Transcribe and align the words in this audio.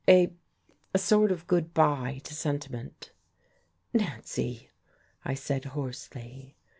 "A 0.07 0.33
a 0.95 0.97
sort 0.97 1.31
of 1.31 1.45
good 1.45 1.75
bye 1.75 2.21
to 2.23 2.33
sentiment." 2.33 3.11
"Nancy!" 3.93 4.71
I 5.23 5.35
said 5.35 5.65
hoarsely. 5.77 6.55